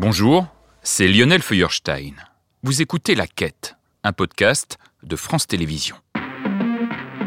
[0.00, 0.46] Bonjour,
[0.82, 2.14] c'est Lionel Feuerstein.
[2.62, 5.98] Vous écoutez La Quête, un podcast de France Télévisions.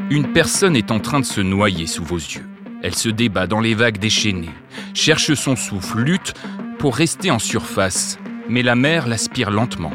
[0.10, 2.49] Une personne est en train de se noyer sous vos yeux.
[2.81, 4.49] Elle se débat dans les vagues déchaînées,
[4.96, 6.33] cherche son souffle, lutte
[6.79, 8.17] pour rester en surface,
[8.49, 9.94] mais la mer l'aspire lentement.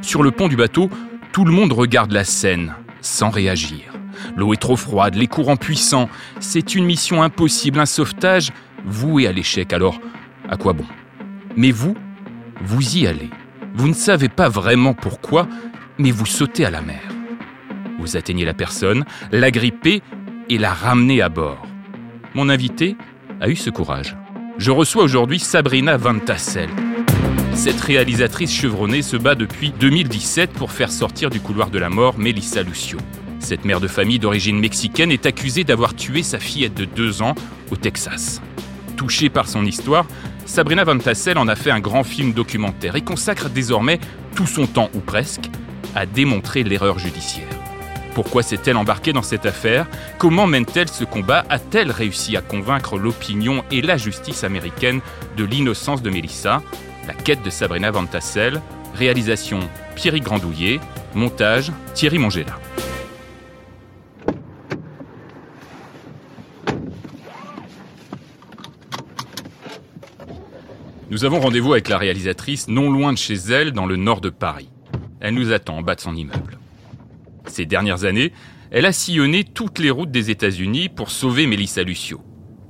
[0.00, 0.90] Sur le pont du bateau,
[1.32, 3.94] tout le monde regarde la scène, sans réagir.
[4.36, 6.08] L'eau est trop froide, les courants puissants.
[6.38, 8.52] C'est une mission impossible, un sauvetage
[8.84, 9.72] voué à l'échec.
[9.72, 9.98] Alors,
[10.48, 10.86] à quoi bon?
[11.56, 11.96] Mais vous,
[12.64, 13.30] vous y allez.
[13.74, 15.48] Vous ne savez pas vraiment pourquoi,
[15.98, 17.02] mais vous sautez à la mer.
[17.98, 20.02] Vous atteignez la personne, la grippez
[20.48, 21.66] et la ramenez à bord.
[22.34, 22.96] Mon invité
[23.40, 24.16] a eu ce courage.
[24.58, 26.70] Je reçois aujourd'hui Sabrina Van Tassel.
[27.54, 32.18] Cette réalisatrice chevronnée se bat depuis 2017 pour faire sortir du couloir de la mort
[32.18, 32.98] Melissa Lucio.
[33.38, 37.34] Cette mère de famille d'origine mexicaine est accusée d'avoir tué sa fillette de deux ans
[37.70, 38.40] au Texas.
[39.02, 40.06] Touchée par son histoire,
[40.46, 43.98] Sabrina Van Tassel en a fait un grand film documentaire et consacre désormais
[44.36, 45.50] tout son temps, ou presque,
[45.96, 47.48] à démontrer l'erreur judiciaire.
[48.14, 49.88] Pourquoi s'est-elle embarquée dans cette affaire?
[50.18, 51.44] Comment mène-t-elle ce combat?
[51.48, 55.00] A-t-elle réussi à convaincre l'opinion et la justice américaine
[55.36, 56.62] de l'innocence de Melissa?
[57.08, 58.62] La quête de Sabrina Van Tassel,
[58.94, 59.58] réalisation
[59.96, 60.78] Pierry Grandouillet,
[61.16, 62.56] montage Thierry Mongela.
[71.12, 74.30] Nous avons rendez-vous avec la réalisatrice non loin de chez elle, dans le nord de
[74.30, 74.70] Paris.
[75.20, 76.56] Elle nous attend en bas de son immeuble.
[77.44, 78.32] Ces dernières années,
[78.70, 82.22] elle a sillonné toutes les routes des États-Unis pour sauver Mélissa Lucio.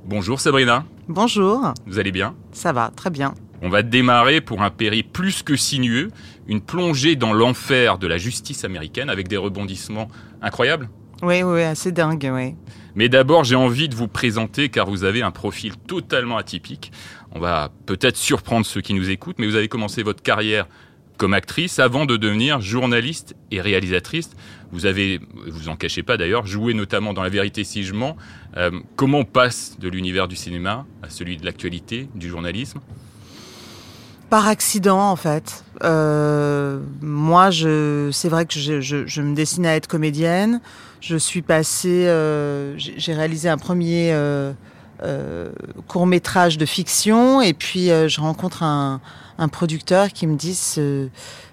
[0.03, 0.83] Bonjour Sabrina.
[1.07, 1.73] Bonjour.
[1.87, 2.35] Vous allez bien?
[2.51, 3.33] Ça va, très bien.
[3.61, 6.09] On va démarrer pour un périple plus que sinueux,
[6.45, 10.09] une plongée dans l'enfer de la justice américaine avec des rebondissements
[10.41, 10.89] incroyables.
[11.21, 12.55] Oui, oui, assez dingue, oui.
[12.95, 16.91] Mais d'abord, j'ai envie de vous présenter car vous avez un profil totalement atypique.
[17.33, 20.67] On va peut-être surprendre ceux qui nous écoutent, mais vous avez commencé votre carrière
[21.17, 24.29] comme actrice avant de devenir journaliste et réalisatrice.
[24.71, 28.17] Vous avez, vous en cachez pas d'ailleurs, joué notamment dans La Vérité si je mens.
[28.57, 32.79] Euh, comment on passe de l'univers du cinéma à celui de l'actualité, du journalisme?
[34.29, 35.63] Par accident en fait.
[35.83, 40.61] Euh, moi, c'est vrai que je, me destinais à être comédienne.
[41.01, 44.11] Je suis passée, euh, j'ai réalisé un premier
[45.87, 49.01] court métrage de fiction et puis euh, je rencontre un,
[49.51, 51.09] producteur qui me dit ce,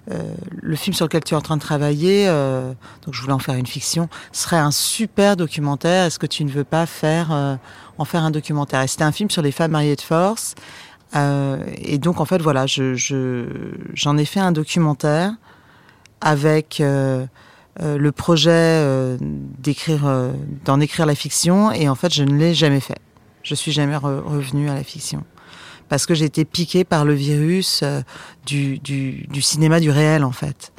[0.07, 3.57] le film sur lequel tu es en train de travailler, donc je voulais en faire
[3.57, 6.05] une fiction, serait un super documentaire.
[6.05, 7.59] Est-ce que tu ne veux pas faire
[7.99, 8.83] en faire un documentaire?
[8.83, 10.55] Et c'était un film sur les femmes mariées de force.
[11.17, 13.47] et donc en fait voilà, je, je,
[13.95, 15.33] j'en ai fait un documentaire
[16.21, 16.81] avec
[17.81, 20.33] euh, le projet euh, d'écrire, euh,
[20.65, 22.99] d'en écrire la fiction, et en fait, je ne l'ai jamais fait.
[23.43, 25.25] Je suis jamais re revenue à la fiction
[25.89, 27.83] parce que j'ai été piquée par le virus
[28.47, 30.73] du, du, du, cinéma du réel, en fait,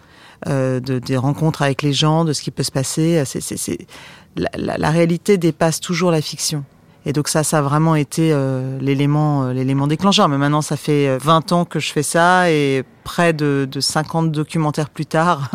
[0.46, 3.22] de, des rencontres avec les gens, de ce qui peut se passer.
[3.26, 3.88] C'est...
[4.38, 6.64] La, la, la réalité dépasse toujours la fiction.
[7.06, 10.30] Et donc ça, ça a vraiment été euh, l'élément, euh, l'élément déclencheur.
[10.30, 14.32] Mais maintenant, ça fait 20 ans que je fais ça et près de, de 50
[14.32, 15.50] documentaires plus tard.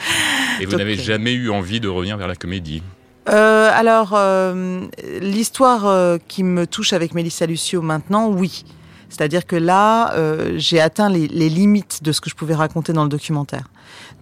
[0.60, 2.82] et vous n'avez jamais eu envie de revenir vers la comédie?
[3.28, 4.86] Euh, alors, euh,
[5.20, 8.64] l'histoire euh, qui me touche avec Mélissa Lucio maintenant, oui.
[9.08, 12.92] C'est-à-dire que là, euh, j'ai atteint les, les, limites de ce que je pouvais raconter
[12.94, 13.68] dans le documentaire.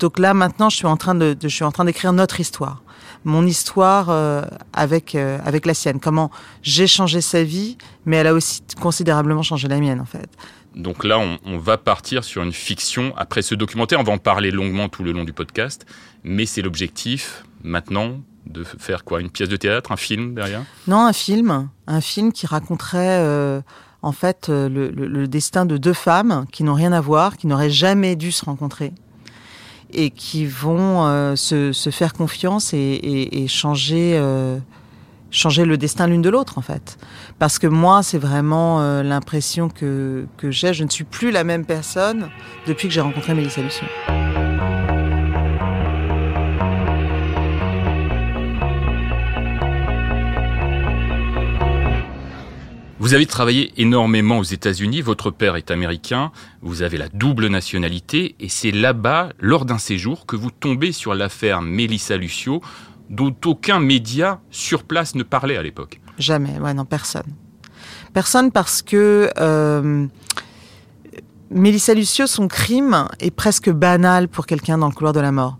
[0.00, 2.40] Donc là, maintenant, je suis en train de, de je suis en train d'écrire notre
[2.40, 2.82] histoire
[3.24, 6.00] mon histoire euh, avec euh, avec la sienne.
[6.00, 6.30] Comment
[6.62, 10.30] j'ai changé sa vie, mais elle a aussi considérablement changé la mienne en fait.
[10.74, 13.12] Donc là, on, on, va partir sur une fiction.
[13.16, 15.84] Après ce documentaire, on va en parler longuement tout le long du podcast.
[16.22, 20.62] Mais c'est l'objectif maintenant de faire quoi Une pièce de théâtre, un film derrière?
[20.86, 23.60] Non, un film, un film qui raconterait euh,
[24.02, 27.70] en fait le, le, destin de deux femmes qui n'ont rien à voir, qui n'auraient
[27.70, 28.92] jamais dû se rencontrer
[29.92, 34.58] et qui vont euh, se, faire confiance et, changer, euh,
[35.30, 36.98] changer le destin l'une de l'autre en fait.
[37.38, 40.74] Parce que moi, c'est vraiment euh, l'impression que, j'ai.
[40.74, 42.28] Je ne suis plus la même personne
[42.66, 43.86] depuis que j'ai rencontré Mélissa Lucien.
[53.00, 58.36] Vous avez travaillé énormément aux États-Unis, votre père est américain, vous avez la double nationalité,
[58.40, 62.60] et c'est là-bas, lors d'un séjour, que vous tombez sur l'affaire Mélissa Lucio,
[63.08, 65.98] dont aucun média sur place ne parlait à l'époque.
[66.18, 67.24] Jamais, ouais, non, personne.
[68.12, 70.06] Personne parce que euh,
[71.50, 75.56] Mélissa Lucio, son crime est presque banal pour quelqu'un dans le couloir de la mort.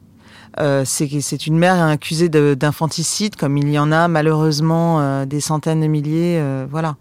[0.59, 5.81] Euh, c'est une mère accusée d'infanticide, comme il y en a malheureusement euh, des centaines
[5.81, 6.97] de milliers, euh, voilà.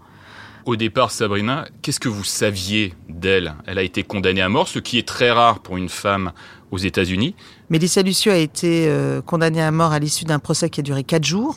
[0.69, 3.56] Au départ, Sabrina, qu'est-ce que vous saviez d'elle?
[3.66, 6.31] Elle a été condamnée à mort, ce qui est très rare pour une femme
[6.69, 7.33] aux États-Unis.
[7.71, 11.04] Mélissa Lucio a été euh, condamnée à mort à l'issue d'un procès qui a duré
[11.04, 11.56] quatre jours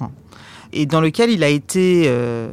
[0.72, 2.50] et dans lequel il a été, euh,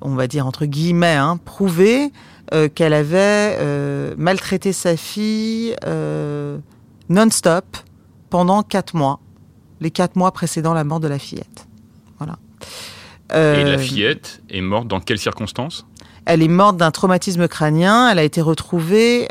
[0.00, 2.10] on va dire entre guillemets, hein, prouvé
[2.54, 3.56] euh, qu'elle avait
[4.16, 5.76] maltraité sa fille
[7.08, 7.76] non-stop
[8.30, 9.20] pendant quatre mois,
[9.80, 11.68] les quatre mois précédant la mort de la fillette.
[12.18, 12.36] Voilà.
[13.32, 15.86] Et la fillette est morte dans quelles circonstances?
[16.26, 18.10] Elle est morte d'un traumatisme crânien.
[18.10, 19.28] Elle a été retrouvée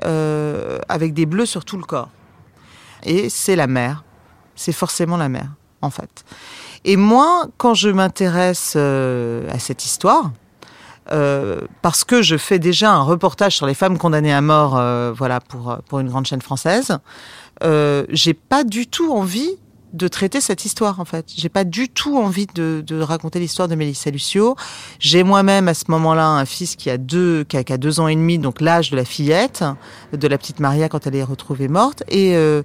[0.89, 2.09] avec des bleus sur tout le corps
[3.03, 4.03] et c'est la mère.
[4.55, 5.49] C'est forcément la mère,
[5.81, 6.25] en fait.
[6.85, 10.31] Et moi, quand je m'intéresse euh, à cette histoire,
[11.11, 15.11] euh, parce que je fais déjà un reportage sur les femmes condamnées à mort, euh,
[15.15, 16.97] voilà, pour, pour une grande chaîne française,
[18.09, 19.57] j'ai pas du tout envie
[19.93, 21.25] de traiter cette histoire en fait.
[21.35, 24.55] J'ai pas du tout envie de, raconter l'histoire de Mélissa Lucio.
[24.99, 28.15] J'ai moi-même à ce moment-là un fils qui a deux qui a, deux ans et
[28.15, 29.63] demi, donc l'âge de la fillette,
[30.13, 32.03] de la petite Maria quand elle est retrouvée morte.
[32.07, 32.63] Et euh,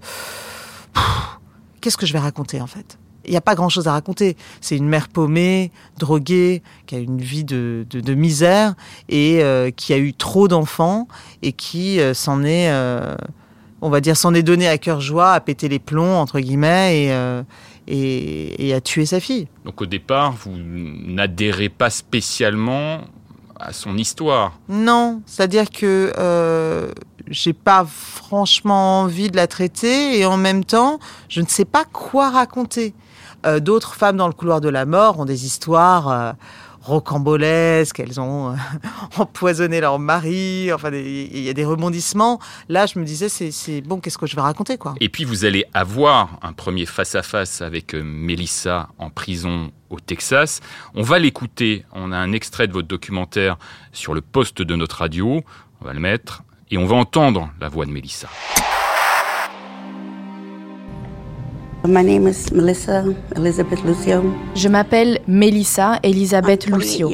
[1.80, 2.98] qu'est-ce que je vais raconter en fait?
[3.26, 4.36] Il n'y a pas grand-chose à raconter.
[4.60, 8.74] C'est une mère paumée, droguée, qui a une vie de, misère
[9.08, 11.08] et euh, qui a eu trop d'enfants
[11.40, 12.70] et qui euh, s'en est
[13.84, 17.04] on va dire, s'en est donné à cœur joie, à péter les plombs, entre guillemets,
[17.04, 17.42] et, euh,
[17.86, 19.46] et, à tuer sa fille.
[19.66, 23.02] Donc au départ, vous n'adhérez pas spécialement
[23.60, 26.92] à son histoire Non, c'est-à-dire que euh,
[27.28, 30.98] j'ai pas franchement envie de la traiter, et en même temps,
[31.28, 32.94] je ne sais pas quoi raconter.
[33.44, 36.32] Euh, d'autres femmes dans le couloir de la mort ont des histoires euh,
[36.84, 38.56] rocambolesques, elles ont euh,
[39.16, 42.40] empoisonné leur mari, enfin il y a des rebondissements.
[42.68, 44.94] Là, je me disais, c'est bon, qu'est-ce que je vais raconter quoi?
[45.00, 50.60] Et puis vous allez avoir un premier face-à-face avec euh, Mélissa en prison au Texas.
[50.94, 53.56] On va l'écouter, on a un extrait de votre documentaire
[53.92, 55.42] sur le poste de notre radio,
[55.80, 58.28] on va le mettre, et on va entendre la voix de Mélissa.
[64.54, 67.12] Je m'appelle Melissa Elizabeth Lucio.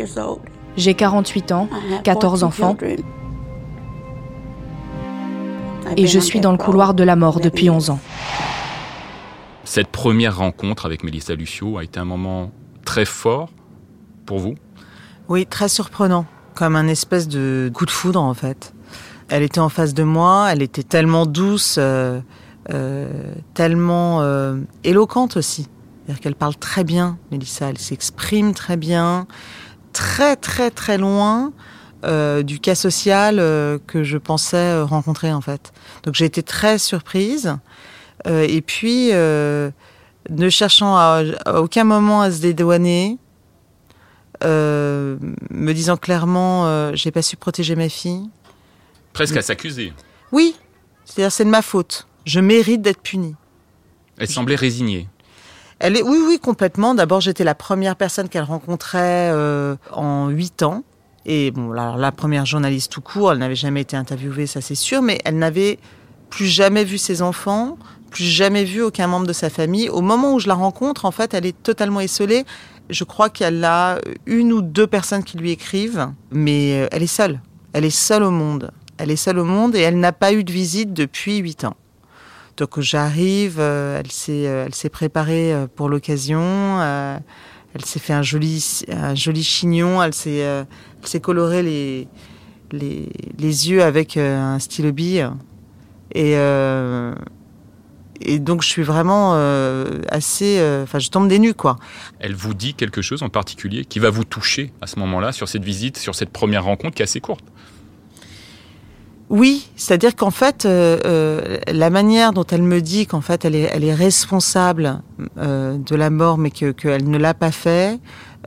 [0.76, 1.68] J'ai 48 ans,
[2.04, 2.76] 14 enfants.
[5.96, 7.98] Et je suis dans le couloir de la mort depuis 11 ans.
[9.64, 12.52] Cette première rencontre avec Melissa Lucio a été un moment
[12.84, 13.50] très fort
[14.24, 14.54] pour vous?
[15.28, 18.72] Oui, très surprenant, comme un espèce de coup de foudre en fait.
[19.30, 21.76] Elle était en face de moi, elle était tellement douce.
[21.78, 22.20] Euh, euh,
[23.54, 25.66] tellement euh, éloquente aussi.
[26.04, 29.26] C'est-à-dire qu'elle parle très bien, Mélissa, elle s'exprime très bien,
[29.92, 31.52] très très très loin
[32.04, 33.36] euh, du cas social
[33.86, 35.72] que je pensais rencontrer en fait.
[36.04, 37.56] Donc j'ai été très surprise.
[38.26, 43.18] et puis, ne cherchant à, à, aucun moment à se dédouaner,
[44.42, 48.28] me disant clairement, j'ai pas su protéger ma fille.
[49.12, 49.92] Presque à s'accuser.
[50.32, 50.56] Oui,
[51.04, 53.34] c'est-à-dire c'est de ma faute je mérite d'être punie.
[54.18, 55.08] Elle semblait résignée.
[55.78, 56.94] Elle est, oui, oui, complètement.
[56.94, 60.84] D'abord, j'étais la première personne qu'elle rencontrait euh, en huit ans.
[61.24, 64.74] Et bon, alors, la première journaliste tout court, elle n'avait jamais été interviewée, ça c'est
[64.74, 65.78] sûr, mais elle n'avait
[66.30, 67.76] plus jamais vu ses enfants,
[68.10, 69.88] plus jamais vu aucun membre de sa famille.
[69.88, 72.44] Au moment où je la rencontre, en fait, elle est totalement esselée.
[72.88, 77.06] Je crois qu'elle a une ou deux personnes qui lui écrivent, mais euh, elle est
[77.06, 77.40] seule.
[77.72, 78.70] Elle est seule au monde.
[78.98, 81.76] Elle est seule au monde et elle n'a pas eu de visite depuis huit ans.
[82.60, 86.78] Donc j'arrive, euh, elle s'est, euh, elle s'est préparée euh, pour l'occasion.
[86.82, 88.60] elle s'est fait un joli,
[89.42, 90.02] chignon.
[90.02, 90.66] Elle s'est, elle
[91.02, 91.62] s'est coloré
[92.72, 93.00] les,
[93.40, 95.26] yeux avec un stylo bille.
[96.14, 96.34] Et
[98.22, 99.32] et donc je suis vraiment
[100.10, 101.78] assez, enfin je tombe des nues quoi.
[102.18, 105.48] Elle vous dit quelque chose en particulier qui va vous toucher à ce moment-là sur
[105.48, 107.44] cette visite, sur cette première rencontre qui est assez courte?
[109.30, 113.54] Oui, c'est-à-dire qu'en fait, euh, euh, la manière dont elle me dit qu'en fait elle
[113.54, 115.02] est, responsable
[115.38, 118.00] euh, de la mort, mais que qu'elle ne l'a pas fait,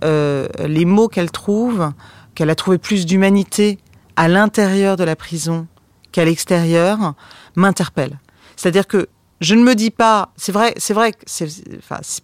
[0.04, 1.94] les mots qu'elle trouve,
[2.36, 3.80] qu'elle a trouvé plus d'humanité
[4.18, 5.68] à l'intérieur de la prison
[6.12, 7.13] qu'à l'extérieur,
[7.56, 8.20] m'interpellent.
[8.58, 9.08] C'est-à-dire que
[9.40, 11.13] je ne me dis pas, c'est vrai, c'est vrai,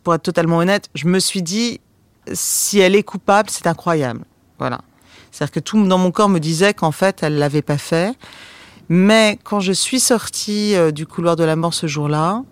[0.04, 1.80] pour être totalement honnête, je me suis dit,
[2.34, 4.26] si elle est coupable, c'est incroyable.
[4.58, 4.82] Voilà.
[5.32, 8.14] C'est-à-dire que tout dans mon corps me disait qu'en fait, elle l'avait pas fait.
[8.90, 12.44] Mais quand je suis sortie euh, du couloir de la mort ce jour-là,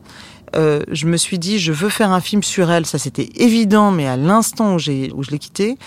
[0.56, 2.86] euh, je me suis dit, je veux faire un film sur elle.
[2.86, 5.78] Ça, c'était évident, mais à l'instant où, j'ai, où je l'ai quittée.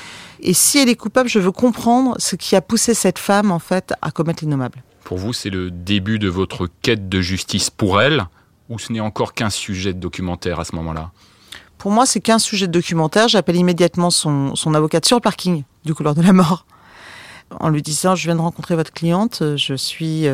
[0.40, 3.59] Et si elle est coupable, je veux comprendre ce qui a poussé cette femme, en
[3.59, 4.83] fait, à commettre l'innommable.
[5.04, 8.26] Pour vous, c'est le début de votre quête de justice pour elle,
[8.69, 11.11] ou ce n'est encore qu'un sujet de documentaire à ce moment-là?
[11.78, 13.28] Pour moi, c'est qu'un sujet de documentaire.
[13.28, 16.66] J'appelle immédiatement son, son avocate sur le parking du couloir de la mort.
[17.59, 20.26] En lui disant je viens de rencontrer votre cliente, je suis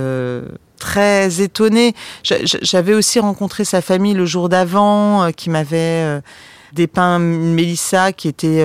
[0.78, 1.94] très étonnée.
[2.22, 6.20] J'avais aussi rencontré sa famille le jour d'avant, qui m'avait
[6.72, 8.64] dépeint Mélissa, qui était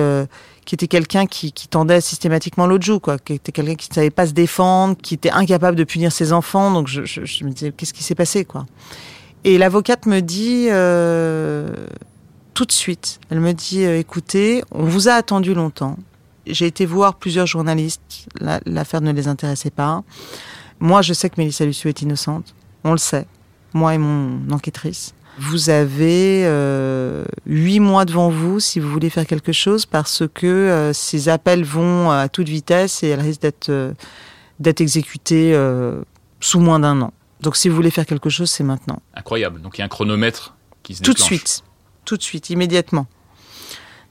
[0.64, 4.10] qui était quelqu'un qui, tendait systématiquement l'autre joue, quoi, qui était quelqu'un qui ne savait
[4.10, 6.70] pas se défendre, qui était incapable de punir ses enfants.
[6.70, 7.00] Donc je,
[7.44, 8.66] me disais, qu'est-ce qui s'est passé, quoi?
[9.44, 11.74] Et l'avocate me dit euh,
[12.54, 15.96] tout de suite, elle me dit, euh, écoutez, on vous a attendu longtemps.
[16.46, 18.26] J'ai été voir plusieurs journalistes,
[18.66, 20.02] l'affaire ne les intéressait pas.
[20.80, 23.26] Moi, je sais que Mélissa Lucio est innocente, on le sait,
[23.72, 25.14] moi et mon enquêtrice.
[25.38, 30.46] Vous avez euh, huit mois devant vous si vous voulez faire quelque chose parce que
[30.46, 33.92] euh, ces appels vont à toute vitesse et elles risquent d'être euh,
[34.60, 35.58] d'être exécutées
[36.40, 37.12] sous moins d'un an.
[37.40, 39.00] Donc si vous voulez faire quelque chose, c'est maintenant.
[39.14, 39.60] Incroyable.
[39.60, 41.64] Donc il y a un chronomètre qui se Tout de suite.
[42.04, 43.06] Tout de suite, immédiatement.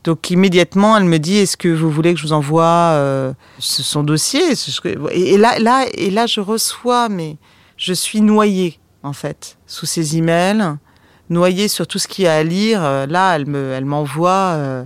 [0.03, 4.41] Donc immédiatement, elle me dit Est-ce que vous voulez que je vous envoie son dossier?
[5.12, 7.38] Et, là, là, et là, je reçois, mais
[7.77, 10.77] je suis noyée en fait sous ces emails
[11.31, 12.84] noyée sur tout ce qu'il y a à lire.
[12.84, 14.84] Euh, là, elle me, elle m'envoie euh,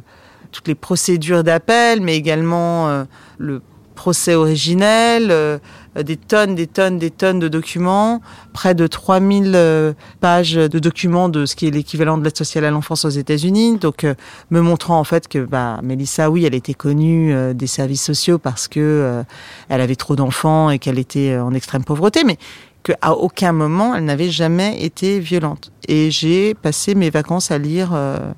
[0.51, 3.03] toutes les procédures d'appel, mais également euh,
[3.38, 3.62] le
[3.95, 5.59] procès originel,
[5.95, 8.21] des tonnes, des tonnes, des tonnes de documents,
[8.53, 12.71] près de 3000 pages de documents de ce qui est l'équivalent de l'aide sociale à
[12.71, 13.77] l'enfance aux États-Unis.
[13.77, 14.05] Donc,
[14.51, 18.67] me montrant en fait que bah, Mélissa, oui, elle était connue des services sociaux parce
[18.67, 19.23] que
[19.69, 22.37] elle avait trop d'enfants et qu'elle était en extrême pauvreté, mais
[22.85, 25.71] qu'à aucun moment elle n'avait jamais été violente.
[25.87, 28.31] Et j'ai passé mes vacances à lire, euh,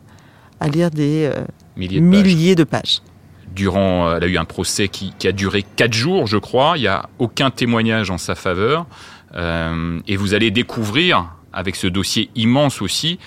[0.60, 1.44] à lire des euh,
[1.76, 3.02] milliers, de, pages.
[3.54, 6.78] Durant, euh, elle a eu un procès qui, a duré quatre jours, je crois.
[6.78, 8.86] Il n'y a aucun témoignage en sa faveur.
[9.36, 13.20] et vous allez découvrir, avec ce dossier immense aussi,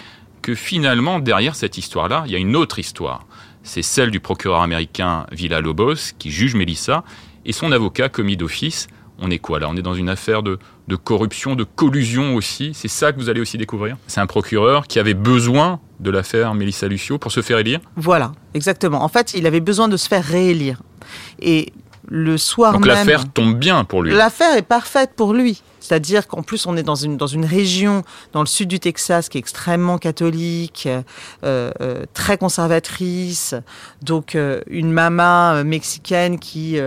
[0.42, 3.26] que finalement, derrière cette histoire-là, il y a une autre histoire.
[3.62, 7.04] C'est celle du procureur américain Villa Lobos, qui juge Melissa,
[7.44, 8.88] et son avocat commis d'office,
[9.20, 9.68] on est quoi là?
[9.68, 10.58] On est dans une affaire de,
[10.96, 12.72] corruption, de collusion aussi?
[12.74, 13.96] C'est ça que vous allez aussi découvrir?
[14.06, 17.80] C'est un procureur qui avait besoin de l'affaire Mélissa Lucio pour se faire élire?
[17.96, 19.02] Voilà, exactement.
[19.02, 20.82] En fait, il avait besoin de se faire réélire.
[21.40, 21.72] Et
[22.10, 24.12] le soir Donc l'affaire tombe bien pour lui.
[24.12, 25.62] L'affaire est parfaite pour lui.
[25.80, 28.02] C'est-à-dire qu'en plus, on est dans une, dans une région,
[28.32, 33.54] dans le sud du Texas, qui est extrêmement catholique, euh, euh, très conservatrice.
[34.02, 36.78] Donc, euh, une maman mexicaine qui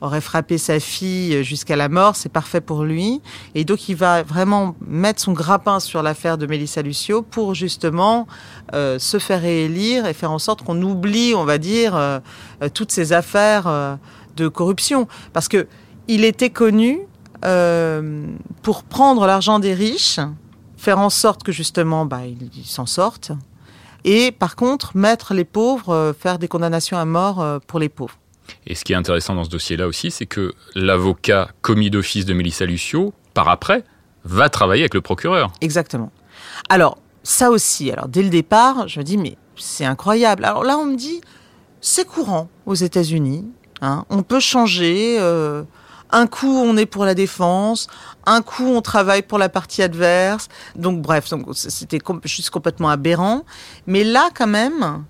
[0.00, 3.22] aurait frappé sa fille jusqu'à la mort, c'est parfait pour lui.
[3.54, 8.26] Et donc, il va vraiment mettre son grappin sur l'affaire de Melissa Lucio pour justement
[8.72, 12.20] se faire réélire et faire en sorte qu'on oublie, on va dire,
[12.74, 13.98] toutes ces affaires
[14.36, 15.08] de corruption.
[15.32, 15.66] Parce que
[16.08, 17.00] il était connu
[17.44, 18.26] euh,
[18.62, 20.20] pour prendre l'argent des riches,
[20.76, 23.32] faire en sorte que justement bah, ils s'en sortent,
[24.04, 27.88] et par contre mettre les pauvres, euh, faire des condamnations à mort euh, pour les
[27.88, 28.18] pauvres.
[28.66, 32.34] Et ce qui est intéressant dans ce dossier-là aussi, c'est que l'avocat commis d'office de
[32.34, 33.84] Mélissa Lucio, par après,
[34.24, 35.52] va travailler avec le procureur.
[35.60, 36.10] Exactement.
[36.68, 40.44] Alors, ça aussi, alors dès le départ, je me dis, mais c'est incroyable.
[40.44, 41.20] Alors là, on me dit,
[41.80, 43.44] c'est courant aux États-Unis.
[43.80, 45.18] Hein, on peut changer.
[46.10, 47.88] Un coup, on est pour la défense,
[48.24, 50.48] un coup, on travaille pour la partie adverse.
[50.76, 53.44] Donc, bref, c'était complètement aberrant.
[53.88, 55.04] Mais là, quand même,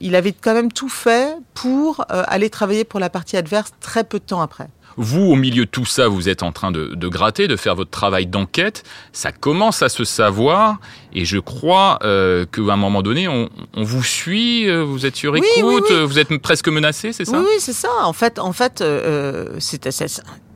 [0.00, 4.04] il avait quand même tout fait pour euh, aller travailler pour la partie adverse très
[4.04, 4.68] peu de temps après.
[4.96, 7.90] Vous, au milieu de tout ça, vous êtes en train de, gratter, de faire votre
[7.90, 8.82] travail d'enquête.
[9.12, 10.78] Ça commence à se savoir.
[11.12, 15.36] Et je crois euh, qu'à un moment donné, on, vous suit, euh, vous êtes sur
[15.36, 17.38] écoute, vous êtes presque menacé, c'est ça?
[17.38, 17.88] Oui, c'est ça.
[18.02, 19.90] En fait, en fait euh, c'est un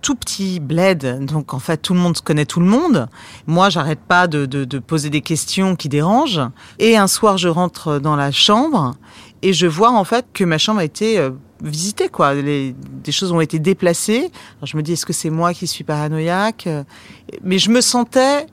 [0.02, 1.24] tout petit bled.
[1.24, 3.08] Donc, en fait, tout le monde connaît tout le monde.
[3.46, 6.42] Moi, j'arrête pas de, de poser des questions qui dérangent.
[6.78, 8.94] Et un soir, je rentre dans la chambre
[9.44, 11.30] et je vois en fait que ma chambre a été euh,
[11.62, 12.34] visitée, quoi.
[12.34, 12.74] des
[13.10, 14.30] choses ont été déplacées.
[14.62, 16.66] je me dis, est-ce que c'est moi qui suis paranoïaque
[17.42, 18.46] Mais je me sentais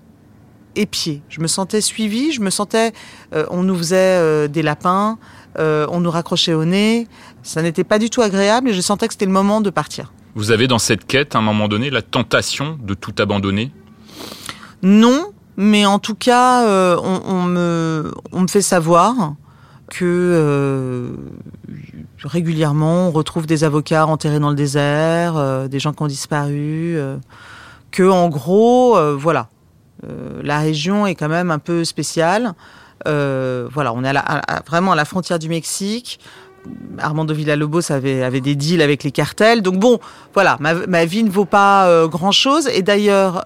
[0.76, 1.22] épiée.
[1.30, 2.34] Je me sentais suivie.
[2.34, 2.92] Je me sentais,
[3.34, 5.18] euh, on nous faisait euh, des lapins,
[5.58, 7.08] on nous raccrochait au nez.
[7.42, 10.12] Ça n'était pas du tout agréable et je sentais que c'était le moment de partir.
[10.36, 13.72] Vous avez dans cette quête, à un moment donné, la tentation de tout abandonner?
[14.84, 16.66] Non, mais en tout cas,
[16.98, 19.36] on, me, on me fait savoir
[19.92, 21.10] que euh,
[22.24, 26.96] régulièrement on retrouve des avocats enterrés dans le désert, euh, des gens qui ont disparu,
[26.96, 27.18] euh,
[27.92, 29.50] que en gros, voilà,
[30.42, 32.54] la région est quand même un peu spéciale.
[33.06, 34.14] voilà, on est
[34.66, 36.22] vraiment à la frontière du Mexique.
[37.00, 39.62] Armando Villalobos avait, avait des deals avec les cartels.
[39.62, 40.00] Donc bon,
[40.34, 42.70] voilà, ma, vie ne vaut pas grand-chose.
[42.70, 43.44] Et d'ailleurs,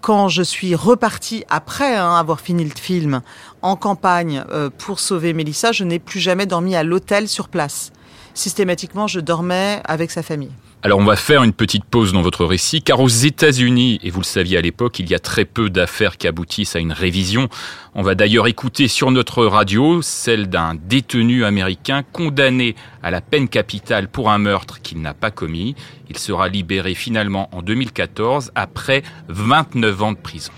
[0.00, 3.22] quand je suis repartie après hein, avoir fini le film
[3.64, 7.90] en campagne euh, pour sauver Mélissa, je n'ai plus jamais dormi à l'hôtel sur place.
[8.34, 10.50] systématiquement, je dormais avec sa famille.
[10.82, 14.20] Alors on va faire une petite pause dans votre récit, car aux États-Unis, et vous
[14.20, 17.48] le saviez à l'époque, il y a très peu d'affaires qui aboutissent à une révision.
[17.94, 23.48] On va d'ailleurs écouter sur notre radio celle d'un détenu américain condamné à la peine
[23.48, 25.74] capitale pour un meurtre qu'il n'a pas commis.
[26.10, 30.52] Il sera libéré finalement en 2014 après 29 ans de prison.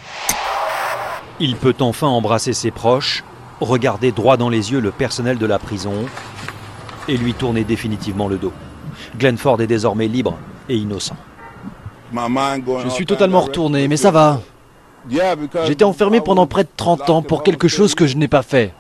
[1.39, 3.23] Il peut enfin embrasser ses proches,
[3.61, 5.93] regarder droit dans les yeux le personnel de la prison
[7.09, 8.53] et lui tourner définitivement le dos.
[9.19, 10.39] Glenn Ford est désormais libre
[10.69, 11.17] et innocent.
[12.15, 14.41] Je suis totalement retourné, mais ça va.
[15.67, 18.73] J'étais enfermé pendant près de 30 ans pour quelque chose que je n'ai pas fait.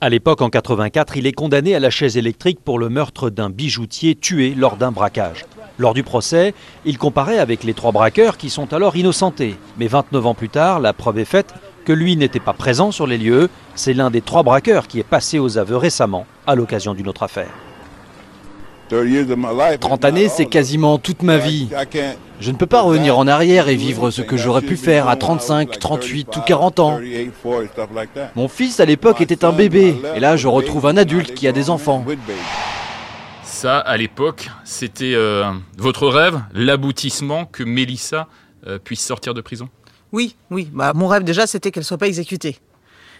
[0.00, 3.50] À l'époque, en 84, il est condamné à la chaise électrique pour le meurtre d'un
[3.50, 5.44] bijoutier tué lors d'un braquage.
[5.82, 9.56] Lors du procès, il comparait avec les trois braqueurs qui sont alors innocentés.
[9.78, 11.52] Mais 29 ans plus tard, la preuve est faite
[11.84, 13.50] que lui n'était pas présent sur les lieux.
[13.74, 17.24] C'est l'un des trois braqueurs qui est passé aux aveux récemment à l'occasion d'une autre
[17.24, 17.50] affaire.
[19.80, 21.68] 30 années, c'est quasiment toute ma vie.
[22.38, 25.16] Je ne peux pas revenir en arrière et vivre ce que j'aurais pu faire à
[25.16, 27.00] 35, 38 ou 40 ans.
[28.36, 31.52] Mon fils à l'époque était un bébé, et là je retrouve un adulte qui a
[31.52, 32.04] des enfants.
[33.62, 38.26] Ça, à l'époque, c'était euh, votre rêve, l'aboutissement que Mélissa
[38.66, 39.68] euh, puisse sortir de prison?
[40.10, 40.68] Oui, oui.
[40.72, 42.58] Bah, mon rêve déjà, c'était qu'elle soit pas exécutée.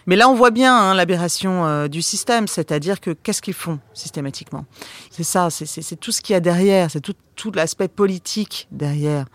[0.05, 3.79] Mais là, on voit bien hein, l'aberration euh, du système, c'est-à-dire que qu'est-ce qu'ils font
[3.93, 4.65] systématiquement?
[5.11, 9.27] C'est ça, c'est tout ce qu'il y a derrière, c'est tout, l'aspect politique derrière.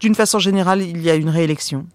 [0.00, 1.86] D'une façon générale, il y a une réélection.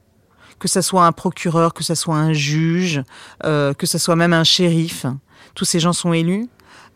[0.60, 3.02] Que ce soit un procureur, que ce soit un juge,
[3.42, 5.08] que ce soit même un shérif,
[5.56, 6.48] tous ces gens sont élus.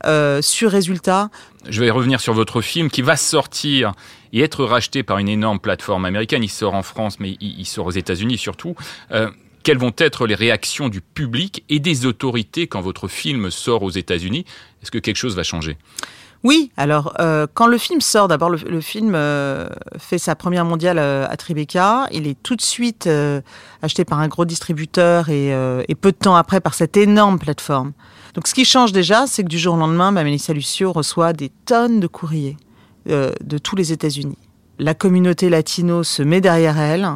[0.05, 1.29] Euh, sur résultat.
[1.69, 3.93] Je vais revenir sur votre film qui va sortir
[4.33, 6.43] et être racheté par une énorme plateforme américaine.
[6.43, 8.75] Il sort en France, mais il, sort aux États-Unis surtout.
[9.11, 9.29] Euh,
[9.63, 13.91] quelles vont être les réactions du public et des autorités quand votre film sort aux
[13.91, 14.45] États-Unis?
[14.81, 15.77] Est-ce que quelque chose va changer?
[16.43, 20.99] Oui, alors euh, quand le film sort, d'abord le, film euh, fait sa première mondiale
[20.99, 23.09] euh, à Tribeca, il est tout de suite
[23.81, 25.55] acheté par un gros distributeur et,
[26.01, 27.93] peu de temps après par cette énorme plateforme.
[28.33, 31.31] Donc ce qui change déjà, c'est que du jour au lendemain, bah, Melissa Lucio reçoit
[31.31, 32.57] des tonnes de courriers
[33.05, 34.37] de tous les États-Unis.
[34.79, 37.07] La communauté latino se met derrière elle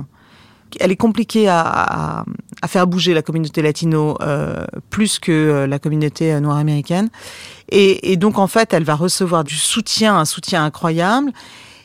[0.79, 2.25] elle est compliquée à,
[2.67, 7.09] faire bouger la communauté latino euh, plus que euh, la communauté euh, noire américaine.
[7.69, 11.31] Et, donc en fait, elle va recevoir du soutien, un soutien incroyable.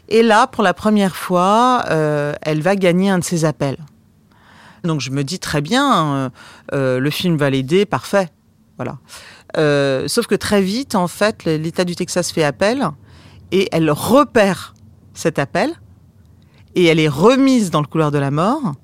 [0.09, 3.79] Et là, pour la première fois, elle va gagner un de ses appels.
[4.85, 6.31] Donc je me dis très bien,
[6.73, 8.29] le film va l'aider, parfait.
[8.77, 8.99] Voilà.
[10.09, 12.87] sauf que très vite, en fait, l'État du Texas fait appel
[13.51, 14.75] et elle repère
[15.14, 15.73] cet appel
[16.74, 18.74] et elle est remise dans le couloir de la mort.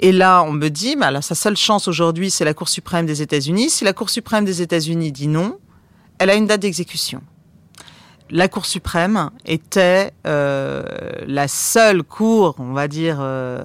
[0.00, 3.22] Et là, on me dit, bah, sa seule chance aujourd'hui, c'est la Cour suprême des
[3.22, 3.70] États-Unis.
[3.70, 5.58] Si la Cour suprême des États-Unis dit non,
[6.18, 7.22] elle a une date d'exécution.
[8.30, 10.82] La Cour suprême était euh,
[11.26, 13.62] la seule cour, on va dire, euh,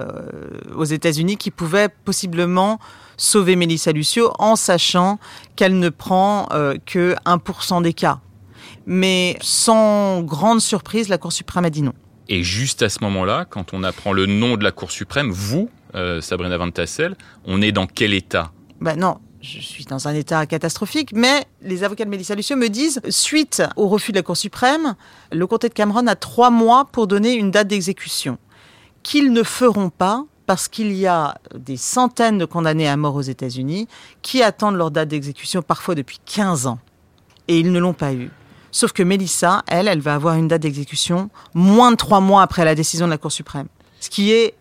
[0.75, 2.77] aux États-Unis qui pouvait possiblement
[3.15, 5.17] sauver Mélissa Lucio en sachant
[5.55, 8.19] qu'elle ne prend euh, que 1% des cas.
[8.85, 11.93] Mais sans grande surprise, la Cour suprême a dit non.
[12.29, 15.69] Et juste à ce moment-là, quand on apprend le nom de la Cour suprême, vous,
[15.95, 18.51] euh, Sabrina Van Tassel, on est dans quel état?
[18.79, 22.69] Ben non, je suis dans un état catastrophique, mais les avocats de Mélissa Lucio me
[22.69, 24.95] disent, suite au refus de la Cour suprême,
[25.31, 28.37] le comté de Cameron a trois mois pour donner une date d'exécution,
[29.01, 33.21] qu'ils ne feront pas parce qu'il y a des centaines de condamnés à mort aux
[33.21, 33.87] États-Unis
[34.21, 36.79] qui attendent leur date d'exécution parfois depuis 15 ans.
[37.47, 38.29] Et ils ne l'ont pas eu.
[38.71, 42.65] Sauf que Mélissa, elle, elle va avoir une date d'exécution moins de trois mois après
[42.65, 43.67] la décision de la Cour suprême.
[43.99, 44.53] Ce qui est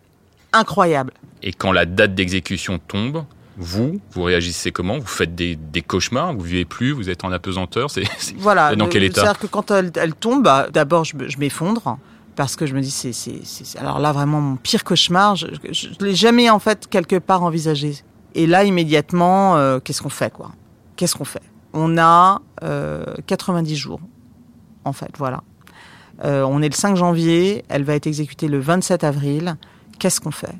[0.53, 1.13] incroyable.
[1.43, 3.23] Et quand la date d'exécution tombe,
[3.57, 4.97] vous, vous réagissez comment?
[4.97, 6.33] Vous faites des, cauchemars?
[6.33, 6.91] Vous vivez plus?
[6.91, 7.91] Vous êtes en apesanteur?
[7.91, 8.03] C'est
[8.37, 8.75] voilà.
[8.75, 9.21] Dans quel état?
[9.21, 11.97] C'est-à-dire que quand elle, tombe, bah, d'abord je, m'effondre
[12.35, 15.35] parce que je me dis c'est alors là vraiment mon pire cauchemar.
[15.35, 17.95] Je, ne l'ai jamais en fait quelque part envisagé.
[18.33, 20.51] Et là immédiatement, euh, qu'est-ce qu'on fait quoi?
[20.95, 21.41] Qu'est-ce qu'on fait?
[21.73, 22.41] On a
[23.27, 23.99] 90 euh, jours,
[24.85, 25.43] en fait, voilà.
[26.25, 29.55] Euh, on est le 5 janvier, elle va être exécutée le 27 avril.
[29.99, 30.55] Qu'est-ce qu'on fait?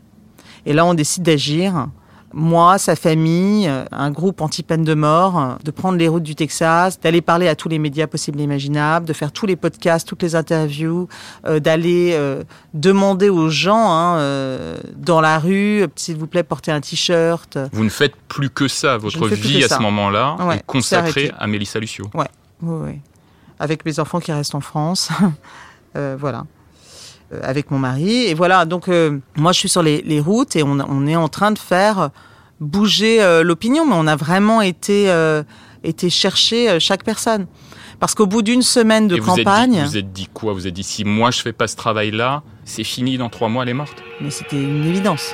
[0.65, 1.87] Et là, on décide d'agir.
[2.33, 6.99] Moi, sa famille, euh, un groupe anti-peine de mort, de prendre les routes du Texas,
[6.99, 10.21] d'aller parler à tous les médias possibles et imaginables, de faire tous les podcasts, toutes
[10.21, 11.07] les interviews,
[11.45, 12.17] d'aller
[12.73, 17.57] demander aux gens hein, dans la rue, s'il vous plaît, porter un t-shirt.
[17.71, 18.97] Vous ne faites plus que ça.
[18.97, 22.09] Votre vie à ce moment-là est consacrée à Mélissa Lucio.
[22.13, 22.27] Ouais,
[22.61, 22.99] oui, oui.
[23.59, 25.09] Avec mes enfants qui restent en France.
[25.95, 26.45] Euh, voilà.
[27.31, 28.23] Euh, avec mon mari.
[28.23, 31.51] Et voilà, donc euh, moi je suis sur les, routes et on, est en train
[31.51, 32.09] de faire
[32.59, 35.13] bouger l'opinion, mais on a vraiment été,
[35.83, 37.45] été chercher chaque personne.
[37.99, 40.53] Parce qu'au bout d'une semaine de campagne, vous êtes, dit, quoi?
[40.53, 43.63] Vous êtes dit si moi je fais pas ce travail-là, c'est fini dans trois mois,
[43.63, 44.01] elle est morte?
[44.21, 45.33] Mais c'était une évidence.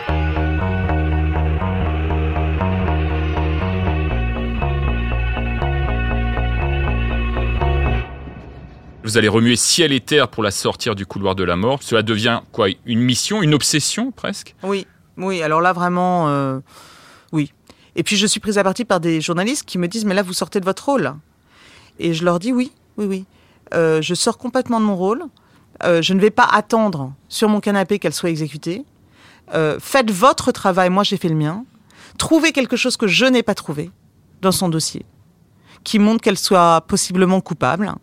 [9.06, 11.84] Vous allez remuer ciel et terre pour la sortir du couloir de la mort.
[11.84, 14.56] Cela devient quoi Une mission, une obsession presque?
[14.63, 14.88] Oui,
[15.18, 15.44] oui.
[15.44, 16.60] Alors là vraiment, euh,
[17.32, 17.54] oui.
[17.96, 20.24] Et puis je suis prise à partie par des journalistes qui me disent mais là
[20.24, 21.13] vous sortez de votre rôle.
[22.00, 23.26] Et je leur dis oui, oui, oui.
[23.76, 25.26] Euh, je sors complètement de mon rôle.
[25.84, 28.86] Euh, je ne vais pas attendre sur mon canapé qu'elle soit exécutée.
[29.80, 31.63] faites votre travail, moi j'ai fait le mien.
[32.18, 33.91] Trouvez quelque chose que je n'ai pas trouvé
[34.41, 35.06] dans son dossier,
[35.84, 37.94] qui montre qu'elle soit possiblement coupable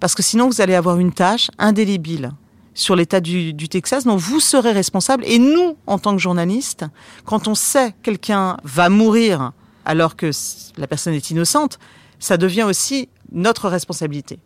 [0.00, 2.32] parce que sinon vous allez avoir une tâche indélébile
[2.78, 5.24] sur l'état du, Texas dont vous serez responsable.
[5.26, 6.84] Et nous, en tant que journalistes,
[7.24, 9.52] quand on sait quelqu'un va mourir
[9.84, 10.30] alors que
[10.76, 11.78] la personne est innocente,
[12.20, 14.38] ça devient aussi notre responsabilité.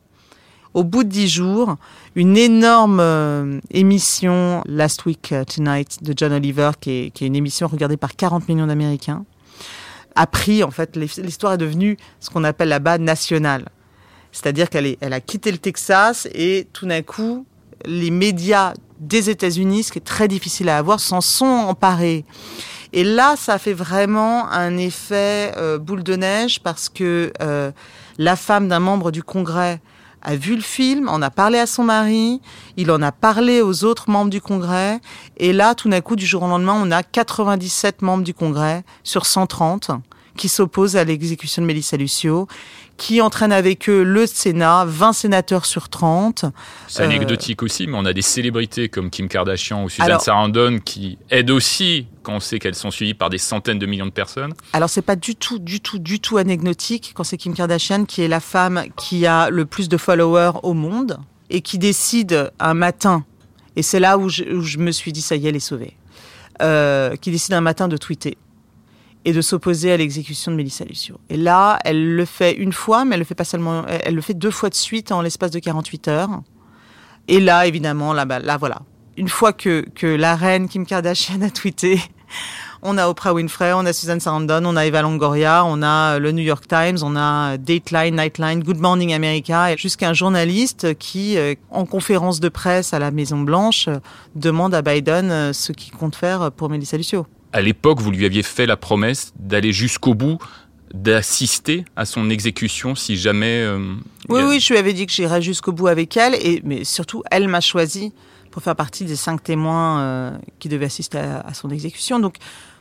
[0.73, 1.77] Au bout de dix jours,
[2.15, 7.27] une énorme euh, émission Last Week uh, Tonight de John Oliver, qui est, qui est
[7.27, 9.27] une émission regardée par 40 millions d'Américains,
[10.15, 13.69] a pris, en fait, l'histoire est devenue ce qu'on appelle là-bas nationale.
[14.33, 17.47] C'est-à-dire qu'elle elle a quitté le Texas et tout d'un coup,
[17.85, 22.25] les médias des États-Unis, ce qui est très difficile à avoir, s'en sont emparés.
[22.93, 27.73] Et là, ça fait vraiment un effet euh, boule de neige parce que euh,
[28.19, 29.81] la femme d'un membre du Congrès
[30.21, 32.41] a vu le film, en a parlé à son mari,
[32.77, 35.01] il en a parlé aux autres membres du Congrès,
[35.37, 38.85] et là, tout d'un coup, du jour au lendemain, on a 97 membres du Congrès
[39.03, 39.91] sur 130
[40.37, 42.49] qui s'opposent à l'exécution de Mélissa Lucio,
[42.97, 46.45] qui entraîne avec eux le Sénat, 20 sénateurs sur 30.
[46.89, 51.19] C'est anecdotique aussi, mais on a des célébrités comme Kim Kardashian ou Suzanne Sarandon qui
[51.31, 54.55] aident aussi quand on sait qu'elles sont suivies par des centaines de millions de personnes.
[54.73, 58.23] Alors c'est pas du tout, du tout, du tout anecdotique quand c'est Kim Kardashian qui
[58.23, 61.19] est la femme qui a le plus de followers au monde
[61.51, 63.25] et qui décide un matin,
[63.77, 65.97] et c'est là où je, me suis dit ça y est, elle est sauvée,
[66.63, 68.37] euh, qui décide un matin de tweeter
[69.25, 71.19] et de s'opposer à l'exécution de Mélissa Lucio.
[71.29, 74.35] Et là, elle le fait une fois, mais elle le fait pas seulement, elle le
[74.35, 76.43] deux fois de suite en l'espace de 48 heures.
[77.29, 78.83] Et là, évidemment, là, bah, là, voilà.
[79.17, 82.01] Une fois que, que la reine Kim Kardashian a tweeté,
[82.83, 86.33] on a Oprah Winfrey, on a Susan Sarandon, on a Eva Longoria, on a le
[86.33, 91.55] New York Times, on a Dateline, Nightline, Good Morning America, jusqu'à un journaliste qui, euh,
[91.71, 93.89] en conférence de presse à la Maison Blanche,
[94.35, 98.25] demande à Biden euh, ce qu'il compte faire pour Melissa Lucio à l'époque, vous lui
[98.25, 100.39] aviez fait la promesse d'aller jusqu'au bout,
[100.93, 103.63] d'assister à son exécution si jamais.
[103.63, 103.95] Euh,
[104.29, 107.23] oui, oui, je lui avais dit que j'irais jusqu'au bout avec elle, et mais surtout,
[107.31, 108.13] elle m'a choisi
[108.51, 112.19] pour faire partie des cinq témoins euh, qui devaient assister à, son exécution.
[112.19, 112.37] Donc,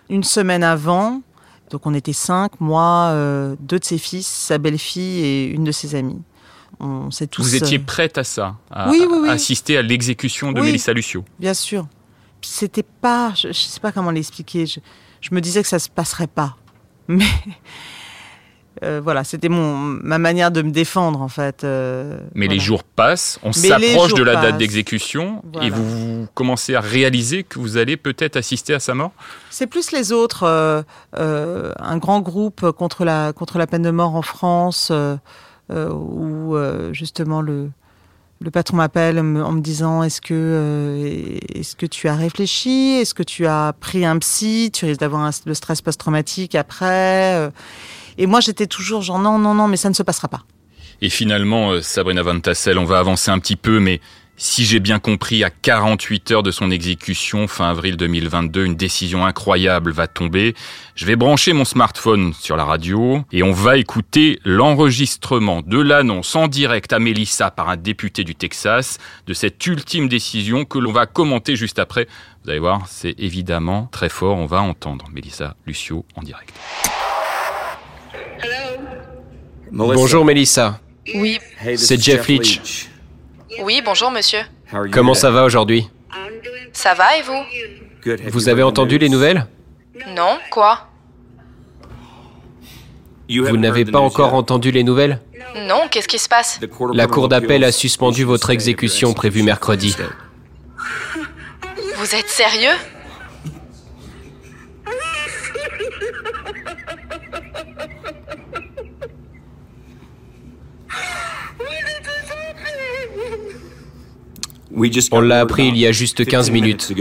[0.10, 1.22] une semaine avant,
[1.70, 5.72] donc on était cinq, moi, euh, deux de ses fils, sa belle-fille et une de
[5.72, 6.22] ses amies.
[6.80, 7.44] On tous.
[7.44, 9.30] Vous étiez prête à ça, à, oui, oui, oui.
[9.30, 11.24] assister à l'exécution de Mélissa Lucio.
[11.40, 11.86] Bien sûr
[12.47, 14.65] c'était pas, je, ne sais pas comment l'expliquer.
[14.65, 14.80] Je,
[15.32, 16.58] me disais que ça se passerait pas,
[17.08, 17.25] mais
[18.84, 21.63] euh, voilà, c'était mon ma manière de me défendre en fait.
[21.63, 26.82] Euh, mais les jours passent, on s'approche de la date d'exécution et vous, commencez à
[26.82, 29.12] réaliser que vous allez peut-être assister à sa mort?
[29.49, 34.15] C'est plus les autres, euh, un grand groupe contre la contre la peine de mort
[34.15, 34.91] en France,
[35.69, 36.56] où
[36.91, 37.69] justement le
[38.41, 42.97] le patron m'appelle en me disant est-ce que euh, est-ce que tu as réfléchi?
[42.99, 44.71] Est-ce que tu as pris un psy?
[44.73, 47.51] Tu risques d'avoir le stress post-traumatique après euh.
[48.17, 50.43] et moi j'étais toujours genre non non non mais ça ne se passera pas.
[51.01, 54.01] Et finalement euh, Sabrina Van Tassel on va avancer un petit peu mais
[54.41, 59.23] si j'ai bien compris, à 48 heures de son exécution, fin avril 2022, une décision
[59.23, 60.56] incroyable va tomber.
[60.95, 66.36] Je vais brancher mon smartphone sur la radio et on va écouter l'enregistrement de l'annonce
[66.36, 70.91] en direct à Melissa par un député du Texas de cette ultime décision que l'on
[70.91, 72.08] va commenter juste après.
[72.43, 74.38] Vous allez voir, c'est évidemment très fort.
[74.38, 76.51] On va entendre Melissa Lucio en direct.
[79.71, 80.80] Bonjour Melissa.
[81.13, 81.38] Oui.
[81.75, 82.90] C'est Jeff Leach.
[83.60, 84.40] Oui, bonjour monsieur.
[84.92, 85.90] Comment ça va aujourd'hui?
[86.74, 87.44] Ça va et vous?
[88.30, 89.46] Vous avez entendu les nouvelles?
[90.08, 90.88] Non, quoi?
[93.30, 95.22] Vous n'avez pas encore entendu les nouvelles?
[95.56, 96.60] Non, qu'est-ce qui se passe?
[96.94, 99.96] La Cour d'appel a suspendu votre exécution prévue mercredi.
[101.96, 102.76] Vous êtes sérieux?
[115.12, 116.94] On l'a appris il y a juste 15 minutes.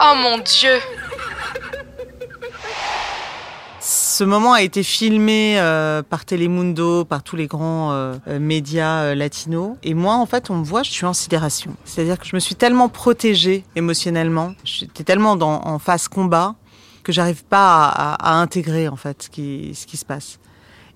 [0.00, 0.78] Oh mon Dieu
[3.80, 9.14] Ce moment a été filmé euh, par Telemundo, par tous les grands euh, euh, médias
[9.14, 9.76] latinos.
[9.82, 11.74] Et moi, en fait, on me voit, je suis en sidération.
[11.84, 16.54] C'est-à-dire que je me suis tellement protégée émotionnellement, j'étais tellement dans, en phase combat
[17.02, 20.38] que j'arrive pas à, intégrer en fait ce qui, ce qui se passe.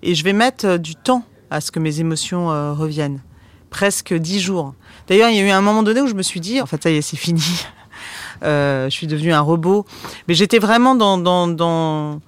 [0.02, 3.20] Et je vais mettre du temps à ce que mes émotions reviennent.
[3.72, 4.74] Presque dix jours.
[5.08, 6.80] D'ailleurs, il y a eu un moment donné où je me suis dit, en fait,
[6.80, 7.42] ça y est, c'est fini.
[8.42, 9.84] je suis devenue un robot.
[10.28, 12.20] Mais j'étais vraiment dans, dans, dans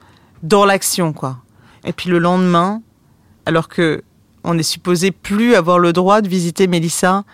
[0.44, 1.38] dans l'action, quoi.
[1.85, 2.83] Et puis le lendemain,
[3.46, 4.02] alors que
[4.44, 7.24] on est supposé plus avoir le droit de visiter Mélissa,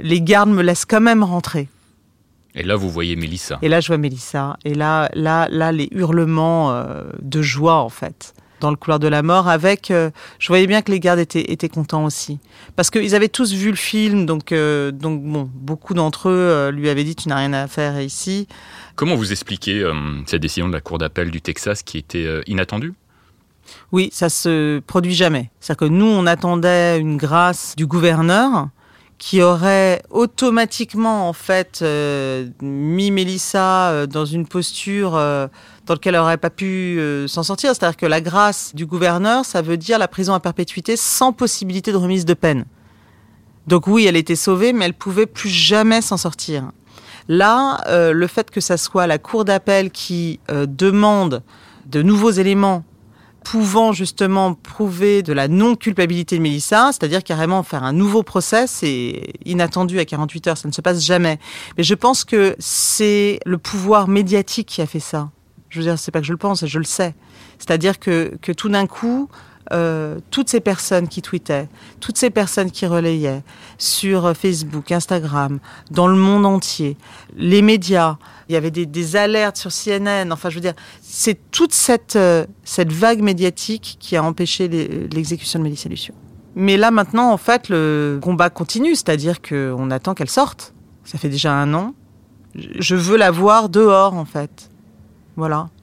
[0.00, 1.68] les gardes me laissent quand même rentrer.
[2.56, 3.58] Et là, vous voyez Mélissa.
[3.62, 4.56] Et là, je vois Mélissa.
[4.64, 9.08] Et là, là, là, les hurlements euh, de joie, en fait, dans le couloir de
[9.08, 9.48] la mort.
[9.48, 12.38] Avec, euh, je voyais bien que les gardes étaient, étaient contents aussi,
[12.76, 14.26] parce qu'ils avaient tous vu le film.
[14.26, 18.00] Donc, euh, donc bon, beaucoup d'entre eux lui avaient dit tu n'as rien à faire
[18.00, 18.46] ici.
[19.00, 19.94] Comment vous expliquez euh,
[20.26, 22.92] cette décision de la Cour d'appel du Texas qui était euh, inattendue?
[23.92, 25.50] Oui, ça se produit jamais.
[25.58, 28.68] C'est-à-dire que nous, on attendait une grâce du gouverneur
[29.20, 36.38] qui aurait automatiquement en fait euh, mis Mélissa dans une posture dans laquelle elle n'aurait
[36.38, 37.74] pas pu s'en sortir.
[37.74, 41.92] C'est-à-dire que la grâce du gouverneur, ça veut dire la prison à perpétuité sans possibilité
[41.92, 42.64] de remise de peine.
[43.66, 46.72] Donc oui, elle était sauvée, mais elle pouvait plus jamais s'en sortir.
[47.28, 51.42] Là, euh, le fait que ça soit la Cour d'appel qui euh, demande
[51.86, 52.84] de nouveaux éléments
[53.44, 59.32] pouvant justement prouver de la non-culpabilité de Mélissa, c'est-à-dire carrément faire un nouveau procès, c'est
[59.44, 61.38] inattendu à 48 heures, ça ne se passe jamais.
[61.76, 65.30] Mais je pense que c'est le pouvoir médiatique qui a fait ça.
[65.68, 67.14] Je veux dire, c'est pas que je le pense, je le sais.
[67.58, 69.28] C'est-à-dire que, que tout d'un coup,
[69.72, 71.68] euh, toutes ces personnes qui tweetaient,
[72.00, 73.42] toutes ces personnes qui relayaient
[73.78, 75.58] sur Facebook, Instagram,
[75.90, 76.96] dans le monde entier,
[77.36, 78.16] les médias,
[78.48, 82.46] il y avait des, alertes sur CNN, enfin je veux dire, c'est toute cette, euh,
[82.64, 84.68] cette vague médiatique qui a empêché
[85.12, 86.14] l'exécution de Mélissa Lucio.
[86.56, 90.74] Mais là maintenant, en fait, le combat continue, c'est-à-dire qu'on attend qu'elle sorte.
[91.04, 91.94] Ça fait déjà un an.
[92.54, 94.70] Je veux la voir dehors, en fait.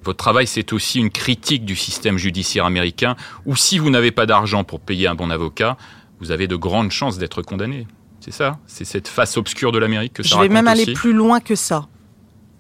[0.04, 3.16] Votre travail, c'est aussi une critique du système judiciaire américain,
[3.46, 5.78] où si vous n'avez pas d'argent pour payer un bon avocat,
[6.20, 7.88] vous avez de grandes chances d'être condamné.
[8.20, 8.58] C'est ça?
[8.68, 11.56] C'est cette face obscure de l'Amérique que ça Je vais même aller plus loin que
[11.56, 11.88] ça.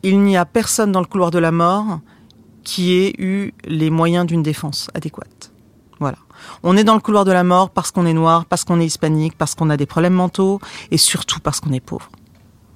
[0.03, 1.99] Il n'y a personne dans le couloir de la mort
[2.63, 5.51] qui ait eu les moyens d'une défense adéquate.
[5.99, 6.17] Voilà.
[6.63, 8.85] On est dans le couloir de la mort parce qu'on est noir, parce qu'on est
[8.85, 10.59] hispanique, parce qu'on a des problèmes mentaux
[10.91, 12.09] et surtout parce qu'on est pauvre.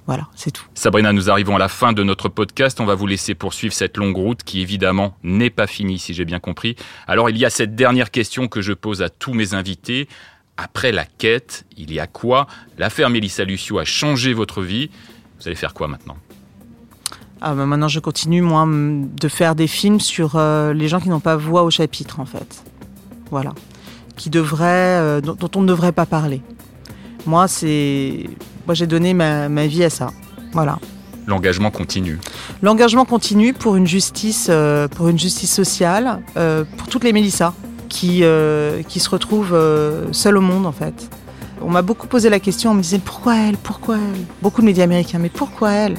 [0.06, 0.64] Voilà, c'est tout.
[0.74, 2.80] Sabrina, nous arrivons à la fin de notre podcast.
[2.80, 6.24] On va vous laisser poursuivre cette longue route qui évidemment n'est pas finie, si j'ai
[6.24, 6.76] bien compris.
[7.06, 10.08] Alors il y a cette dernière question que je pose à tous mes invités.
[10.56, 12.46] Après la quête, il y a quoi?
[12.78, 14.90] L'affaire Mélissa Lucio a changé votre vie.
[15.40, 16.16] Vous allez faire quoi maintenant?
[17.40, 21.08] Ah bah maintenant, je continue, moi, de faire des films sur euh, les gens qui
[21.08, 22.62] n'ont pas voix au chapitre, en fait.
[23.32, 23.52] Voilà.
[24.16, 26.40] Qui devraient, euh, dont, on ne devrait pas parler.
[27.26, 28.30] Moi, c'est
[28.66, 30.10] moi, j'ai donné ma, vie à ça.
[30.52, 30.78] Voilà.
[31.26, 32.18] L'engagement continue.
[32.62, 37.54] L'engagement continue pour une justice, euh, pour une justice sociale, euh, pour toutes les Mélissa
[37.88, 39.56] qui, euh, qui se retrouvent
[40.10, 41.08] seules au monde en fait.
[41.60, 44.20] On m'a beaucoup posé la question, on me disait pourquoi elle, pourquoi elle?
[44.42, 45.96] Beaucoup de médias américains, mais pourquoi elle?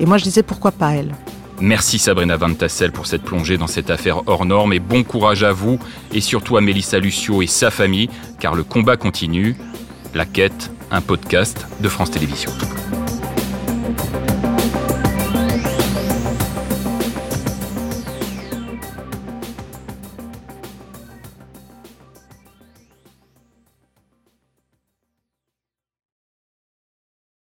[0.00, 1.14] Et moi je disais pourquoi pas elle?
[1.60, 5.44] Merci Sabrina Van Tassel pour cette plongée dans cette affaire hors norme et bon courage
[5.44, 5.78] à vous
[6.12, 8.08] et surtout à Mélissa Lucio et sa famille
[8.40, 9.54] car le combat continue.
[10.14, 12.52] La quête un podcast de France Télévisions.